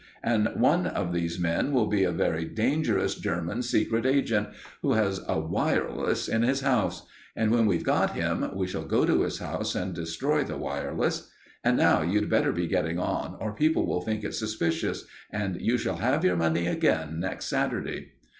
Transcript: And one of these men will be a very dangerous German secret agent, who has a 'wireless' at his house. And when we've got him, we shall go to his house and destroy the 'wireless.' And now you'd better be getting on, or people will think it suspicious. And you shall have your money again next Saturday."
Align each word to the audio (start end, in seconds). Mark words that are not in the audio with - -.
And 0.23 0.47
one 0.55 0.87
of 0.87 1.13
these 1.13 1.37
men 1.37 1.71
will 1.71 1.85
be 1.85 2.03
a 2.03 2.11
very 2.11 2.43
dangerous 2.45 3.13
German 3.13 3.61
secret 3.61 4.03
agent, 4.03 4.47
who 4.81 4.93
has 4.93 5.19
a 5.27 5.39
'wireless' 5.39 6.27
at 6.27 6.41
his 6.41 6.61
house. 6.61 7.05
And 7.35 7.51
when 7.51 7.67
we've 7.67 7.83
got 7.83 8.13
him, 8.15 8.49
we 8.55 8.65
shall 8.65 8.81
go 8.85 9.05
to 9.05 9.21
his 9.21 9.37
house 9.37 9.75
and 9.75 9.93
destroy 9.93 10.43
the 10.43 10.57
'wireless.' 10.57 11.29
And 11.63 11.77
now 11.77 12.01
you'd 12.01 12.31
better 12.31 12.51
be 12.51 12.65
getting 12.65 12.97
on, 12.97 13.37
or 13.39 13.53
people 13.53 13.85
will 13.85 14.01
think 14.01 14.23
it 14.23 14.33
suspicious. 14.33 15.05
And 15.29 15.61
you 15.61 15.77
shall 15.77 15.97
have 15.97 16.25
your 16.25 16.35
money 16.35 16.65
again 16.65 17.19
next 17.19 17.45
Saturday." 17.45 18.13